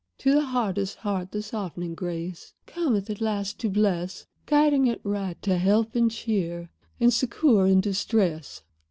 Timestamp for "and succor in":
6.99-7.81